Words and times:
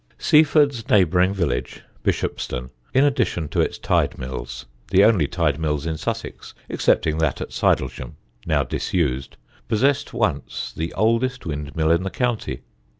[Sidenote: 0.17 0.23
SEAFORD 0.25 0.31
TO 0.31 0.57
LEWES] 0.57 0.77
Seaford's 0.79 0.89
neighbouring 0.89 1.33
village, 1.35 1.81
Bishopstone, 2.01 2.69
in 2.91 3.03
addition 3.03 3.47
to 3.49 3.61
its 3.61 3.77
tide 3.77 4.17
mills 4.17 4.65
the 4.89 5.03
only 5.03 5.27
tide 5.27 5.59
mills 5.59 5.85
in 5.85 5.95
Sussex 5.95 6.55
excepting 6.71 7.19
that 7.19 7.39
at 7.39 7.53
Sidlesham, 7.53 8.15
now 8.47 8.63
disused 8.63 9.37
possessed 9.67 10.11
once 10.11 10.73
the 10.75 10.91
oldest 10.95 11.45
windmill 11.45 11.91
in 11.91 12.01
the 12.01 12.09
county. 12.09 12.61